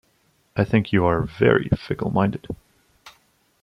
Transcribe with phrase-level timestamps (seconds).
[0.55, 2.47] I think you are very fickle minded.